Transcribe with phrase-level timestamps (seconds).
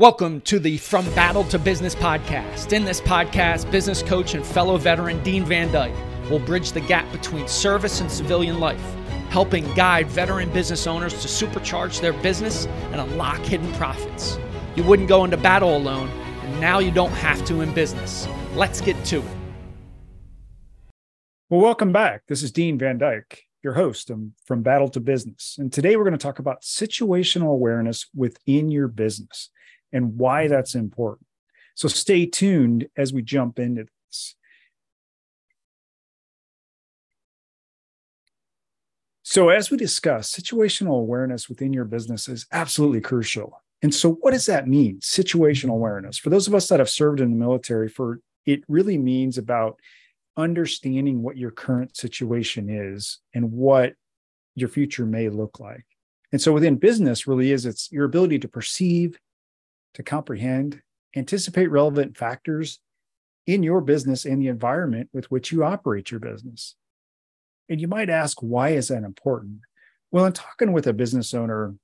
[0.00, 2.72] Welcome to the From Battle to Business podcast.
[2.72, 5.92] In this podcast, business coach and fellow veteran Dean Van Dyke
[6.30, 8.82] will bridge the gap between service and civilian life,
[9.28, 14.38] helping guide veteran business owners to supercharge their business and unlock hidden profits.
[14.74, 18.26] You wouldn't go into battle alone, and now you don't have to in business.
[18.54, 19.36] Let's get to it.
[21.50, 22.22] Well, welcome back.
[22.26, 25.56] This is Dean Van Dyke, your host I'm from Battle to Business.
[25.58, 29.50] And today we're going to talk about situational awareness within your business
[29.92, 31.26] and why that's important.
[31.74, 34.34] So stay tuned as we jump into this.
[39.22, 43.62] So, as we discussed, situational awareness within your business is absolutely crucial.
[43.80, 44.98] And so, what does that mean?
[44.98, 46.18] Situational awareness.
[46.18, 49.78] For those of us that have served in the military, for it really means about
[50.36, 53.94] understanding what your current situation is and what
[54.56, 55.84] your future may look like.
[56.32, 59.16] And so, within business, really is it's your ability to perceive,
[59.94, 60.82] to comprehend,
[61.16, 62.80] anticipate relevant factors
[63.46, 66.76] in your business and the environment with which you operate your business.
[67.68, 69.60] And you might ask, why is that important?
[70.10, 71.74] Well, in talking with a business owner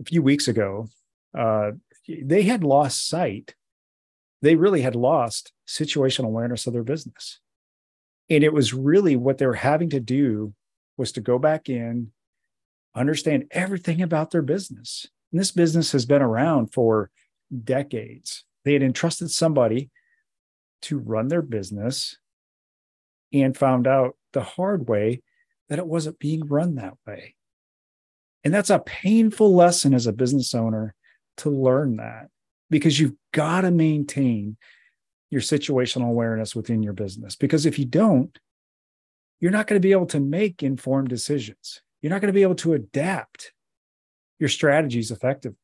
[0.00, 0.88] a few weeks ago,
[1.36, 1.72] uh,
[2.08, 3.54] they had lost sight.
[4.42, 7.40] They really had lost situational awareness of their business.
[8.28, 10.54] And it was really what they were having to do
[10.96, 12.12] was to go back in,
[12.94, 17.10] understand everything about their business, and this business has been around for
[17.64, 18.44] decades.
[18.64, 19.90] They had entrusted somebody
[20.82, 22.18] to run their business
[23.32, 25.22] and found out the hard way
[25.68, 27.34] that it wasn't being run that way.
[28.44, 30.94] And that's a painful lesson as a business owner
[31.38, 32.28] to learn that
[32.70, 34.56] because you've got to maintain
[35.30, 37.36] your situational awareness within your business.
[37.36, 38.36] Because if you don't,
[39.40, 41.80] you're not going to be able to make informed decisions.
[42.00, 43.52] You're not going to be able to adapt
[44.42, 45.56] your strategies effectively.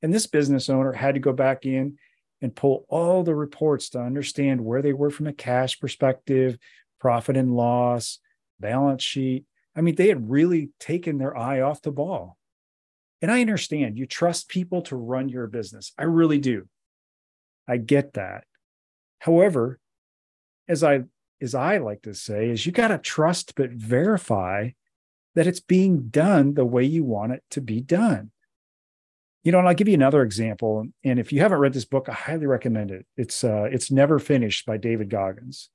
[0.00, 1.98] And this business owner had to go back in
[2.40, 6.56] and pull all the reports to understand where they were from a cash perspective,
[6.98, 8.18] profit and loss,
[8.58, 9.44] balance sheet.
[9.76, 12.38] I mean, they had really taken their eye off the ball.
[13.20, 15.92] And I understand you trust people to run your business.
[15.98, 16.68] I really do.
[17.68, 18.44] I get that.
[19.18, 19.78] However,
[20.68, 21.02] as I
[21.42, 24.70] as I like to say, is you got to trust but verify
[25.34, 28.30] that it's being done the way you want it to be done.
[29.42, 30.86] You know, and I'll give you another example.
[31.02, 33.06] And if you haven't read this book, I highly recommend it.
[33.16, 35.70] It's uh, it's Never Finished by David Goggins.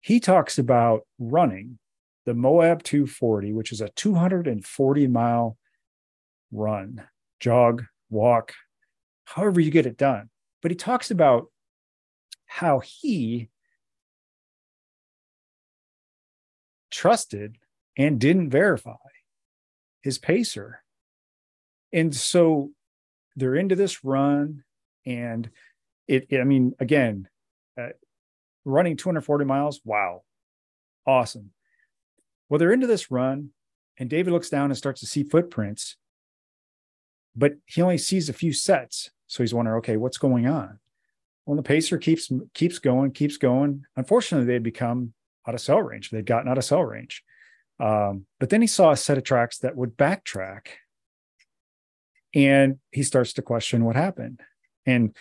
[0.00, 1.78] He talks about running
[2.24, 5.58] the Moab 240, which is a 240 mile
[6.50, 7.04] run,
[7.40, 8.54] jog, walk,
[9.24, 10.30] however you get it done.
[10.62, 11.46] But he talks about
[12.46, 13.48] how he
[16.90, 17.56] trusted
[17.96, 18.94] and didn't verify
[20.02, 20.82] his pacer.
[21.92, 22.70] And so
[23.36, 24.64] they're into this run
[25.06, 25.50] and
[26.06, 27.28] it, it I mean, again,
[27.80, 27.88] uh,
[28.64, 30.22] running 240 miles, wow,
[31.06, 31.50] awesome.
[32.48, 33.50] Well, they're into this run
[33.98, 35.96] and David looks down and starts to see footprints,
[37.36, 39.10] but he only sees a few sets.
[39.26, 40.78] So he's wondering, okay, what's going on?
[41.46, 43.84] Well, the pacer keeps keeps going, keeps going.
[43.96, 45.12] Unfortunately, they had become
[45.46, 46.10] out of cell range.
[46.10, 47.24] They'd gotten out of cell range.
[47.80, 50.66] Um, but then he saw a set of tracks that would backtrack.
[52.34, 54.40] And he starts to question what happened.
[54.86, 55.16] And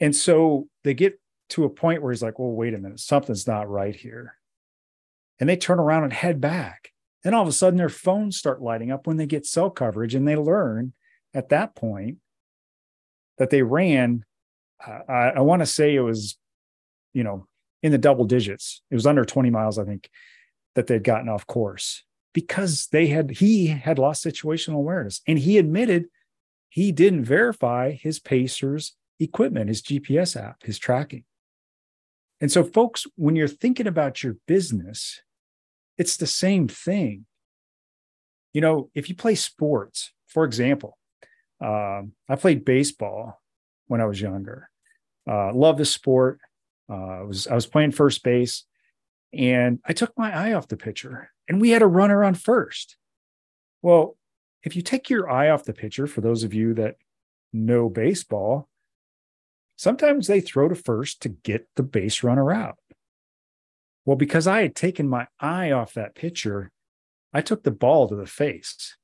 [0.00, 1.18] and so they get
[1.50, 4.36] to a point where he's like, well, wait a minute, something's not right here.
[5.40, 6.90] And they turn around and head back.
[7.22, 10.14] Then all of a sudden their phones start lighting up when they get cell coverage.
[10.14, 10.92] And they learn
[11.32, 12.18] at that point
[13.38, 14.24] that they ran,
[14.86, 16.36] uh, I, I want to say it was,
[17.14, 17.46] you know,
[17.82, 18.82] in the double digits.
[18.90, 20.10] It was under 20 miles, I think
[20.76, 25.22] that they'd gotten off course because they had he had lost situational awareness.
[25.26, 26.06] And he admitted
[26.68, 31.24] he didn't verify his pacer's equipment his gps app his tracking.
[32.40, 35.22] And so folks when you're thinking about your business
[35.98, 37.24] it's the same thing.
[38.52, 40.98] You know if you play sports for example
[41.62, 43.40] um, i played baseball
[43.86, 44.68] when i was younger.
[45.28, 46.38] Uh, love the sport.
[46.88, 48.64] Uh, I was I was playing first base,
[49.32, 52.96] and I took my eye off the pitcher, and we had a runner on first.
[53.82, 54.16] Well,
[54.62, 56.96] if you take your eye off the pitcher, for those of you that
[57.52, 58.68] know baseball,
[59.76, 62.78] sometimes they throw to first to get the base runner out.
[64.04, 66.70] Well, because I had taken my eye off that pitcher,
[67.32, 68.96] I took the ball to the face.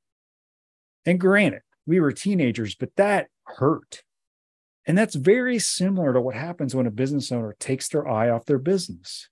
[1.04, 4.02] And granted, we were teenagers, but that hurt.
[4.86, 8.46] And that's very similar to what happens when a business owner takes their eye off
[8.46, 9.28] their business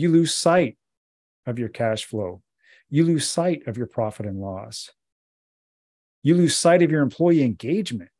[0.00, 0.76] you lose sight
[1.46, 2.42] of your cash flow.
[2.90, 4.90] You lose sight of your profit and loss.
[6.22, 8.10] You lose sight of your employee engagement.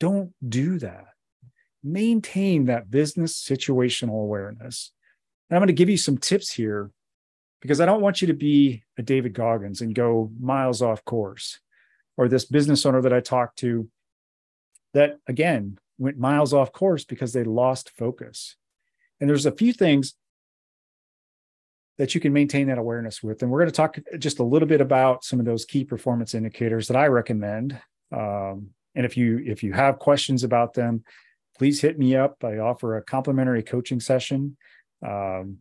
[0.00, 1.06] Don't do that.
[1.82, 4.92] Maintain that business situational awareness.
[5.48, 6.90] And I'm going to give you some tips here
[7.60, 11.60] because I don't want you to be a David Goggins and go miles off course
[12.16, 13.88] or this business owner that I talked to
[14.92, 18.56] that again went miles off course because they lost focus.
[19.20, 20.14] And there's a few things
[21.98, 23.42] that you can maintain that awareness with.
[23.42, 26.34] And we're going to talk just a little bit about some of those key performance
[26.34, 27.80] indicators that I recommend.
[28.12, 31.04] Um, and if you if you have questions about them,
[31.56, 32.42] please hit me up.
[32.44, 34.56] I offer a complimentary coaching session,
[35.06, 35.58] um,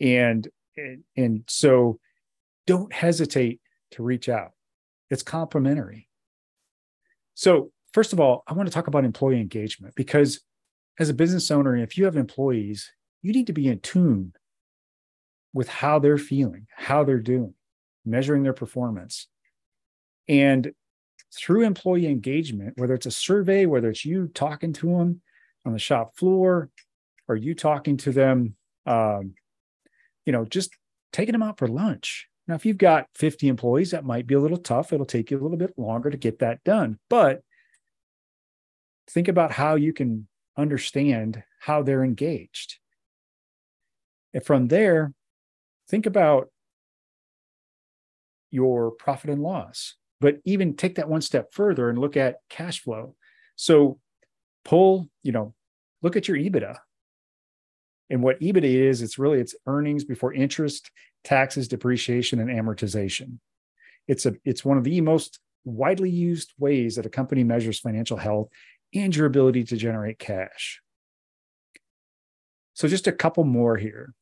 [0.00, 0.48] and
[1.16, 1.98] and so
[2.66, 3.60] don't hesitate
[3.92, 4.52] to reach out.
[5.10, 6.08] It's complimentary.
[7.34, 10.40] So first of all, I want to talk about employee engagement because
[10.98, 12.90] as a business owner, if you have employees,
[13.22, 14.32] you need to be in tune
[15.56, 17.54] with how they're feeling, how they're doing,
[18.04, 19.26] measuring their performance.
[20.28, 20.72] And
[21.34, 25.22] through employee engagement, whether it's a survey, whether it's you talking to them
[25.64, 26.68] on the shop floor,
[27.26, 28.54] or you talking to them,
[28.84, 29.32] um,
[30.26, 30.76] you know, just
[31.10, 32.28] taking them out for lunch.
[32.46, 34.92] Now, if you've got 50 employees, that might be a little tough.
[34.92, 36.98] It'll take you a little bit longer to get that done.
[37.08, 37.40] But
[39.08, 42.76] think about how you can understand how they're engaged.
[44.34, 45.14] And from there,
[45.88, 46.48] think about
[48.50, 52.80] your profit and loss, but even take that one step further and look at cash
[52.82, 53.14] flow.
[53.56, 53.98] So
[54.64, 55.54] pull, you know,
[56.02, 56.76] look at your EBITDA.
[58.08, 60.90] And what EBITDA is, it's really it's earnings before interest,
[61.24, 63.38] taxes, depreciation, and amortization.
[64.06, 68.16] It's a it's one of the most widely used ways that a company measures financial
[68.16, 68.48] health
[68.94, 70.80] and your ability to generate cash.
[72.74, 74.14] So just a couple more here.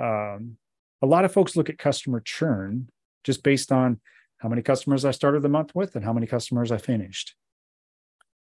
[0.00, 0.56] Um,
[1.04, 2.88] a lot of folks look at customer churn
[3.24, 4.00] just based on
[4.38, 7.34] how many customers I started the month with and how many customers I finished.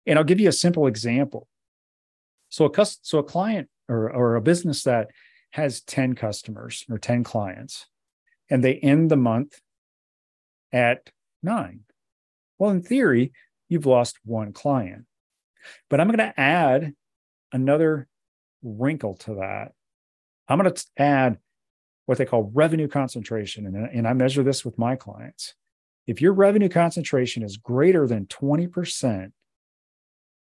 [0.06, 1.48] And I'll give you a simple example.
[2.48, 5.10] So a so a client or, or a business that
[5.50, 7.86] has 10 customers or 10 clients
[8.48, 9.60] and they end the month
[10.72, 11.10] at
[11.42, 11.80] nine.
[12.58, 13.32] Well, in theory,
[13.68, 15.06] you've lost one client.
[15.90, 16.92] But I'm going to add
[17.52, 18.06] another
[18.62, 19.72] wrinkle to that.
[20.46, 21.38] I'm going to add
[22.06, 23.66] what they call revenue concentration.
[23.66, 25.54] And, and I measure this with my clients.
[26.06, 29.32] If your revenue concentration is greater than 20%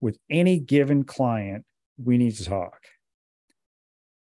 [0.00, 1.64] with any given client,
[2.02, 2.82] we need to talk.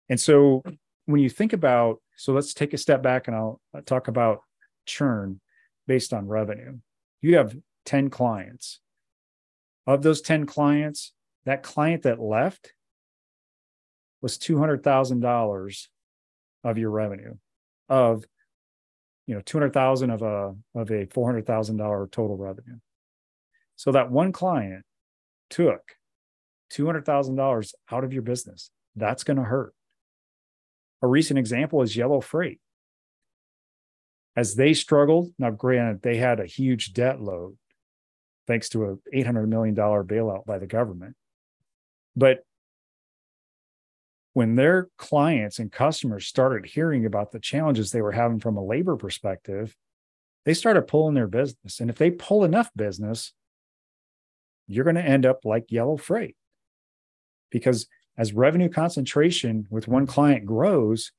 [0.08, 0.62] And so
[1.06, 4.42] when you think about, so let's take a step back and I'll talk about
[4.86, 5.40] churn
[5.86, 6.78] based on revenue.
[7.20, 7.56] You have
[7.86, 8.80] 10 clients.
[9.86, 11.12] Of those 10 clients,
[11.46, 12.74] that client that left
[14.20, 15.86] was $200,000
[16.64, 17.34] of your revenue
[17.88, 18.24] of
[19.26, 22.78] you know 200,000 of a of a $400,000 total revenue.
[23.76, 24.84] So that one client
[25.50, 25.80] took
[26.72, 28.70] $200,000 out of your business.
[28.96, 29.72] That's going to hurt.
[31.02, 32.60] A recent example is Yellow Freight.
[34.36, 37.56] As they struggled, now granted, they had a huge debt load
[38.46, 41.14] thanks to a $800 million bailout by the government.
[42.16, 42.44] But
[44.38, 48.64] when their clients and customers started hearing about the challenges they were having from a
[48.64, 49.74] labor perspective,
[50.44, 51.80] they started pulling their business.
[51.80, 53.32] And if they pull enough business,
[54.68, 56.36] you're going to end up like yellow freight.
[57.50, 61.10] Because as revenue concentration with one client grows,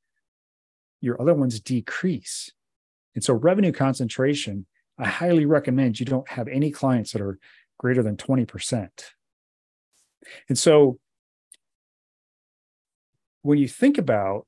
[1.01, 2.49] your other ones decrease.
[3.15, 4.65] And so, revenue concentration,
[4.97, 7.37] I highly recommend you don't have any clients that are
[7.77, 8.87] greater than 20%.
[10.47, 10.99] And so,
[13.41, 14.45] when you think about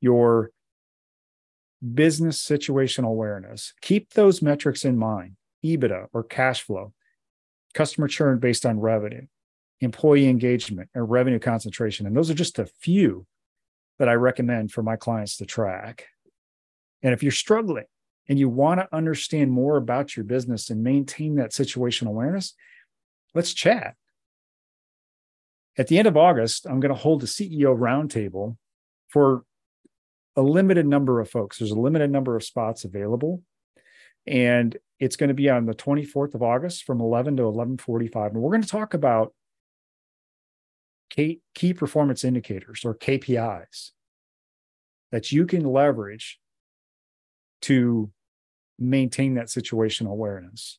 [0.00, 0.50] your
[1.94, 6.92] business situational awareness, keep those metrics in mind EBITDA or cash flow,
[7.74, 9.26] customer churn based on revenue,
[9.80, 12.06] employee engagement, and revenue concentration.
[12.06, 13.26] And those are just a few
[13.98, 16.06] that I recommend for my clients to track.
[17.02, 17.84] And if you're struggling
[18.28, 22.54] and you want to understand more about your business and maintain that situational awareness,
[23.34, 23.94] let's chat.
[25.78, 28.56] At the end of August, I'm going to hold a CEO roundtable
[29.08, 29.44] for
[30.36, 31.58] a limited number of folks.
[31.58, 33.42] There's a limited number of spots available.
[34.26, 38.40] And it's going to be on the 24th of August from 11 to 11:45 and
[38.40, 39.34] we're going to talk about
[41.10, 43.90] key, performance indicators or KPIs
[45.10, 46.38] that you can leverage
[47.62, 48.10] to
[48.78, 50.78] maintain that situational awareness.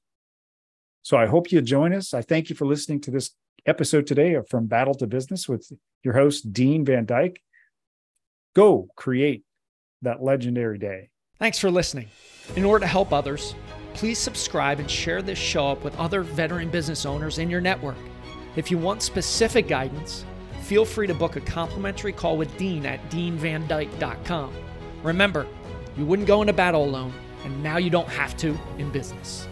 [1.04, 2.14] So I hope you join us.
[2.14, 3.32] I thank you for listening to this
[3.66, 5.72] episode today of From Battle to Business with
[6.04, 7.42] your host, Dean Van Dyke.
[8.56, 9.44] Go create
[10.02, 11.10] that legendary day.
[11.40, 12.08] Thanks for listening.
[12.56, 13.56] In order to help others,
[13.94, 17.98] please subscribe and share this show up with other veteran business owners in your network.
[18.56, 20.26] If you want specific guidance,
[20.62, 24.54] feel free to book a complimentary call with Dean at deanvandyke.com.
[25.04, 25.48] Remember,
[25.98, 29.48] you wouldn't go into battle alone, and now you don't have to in business.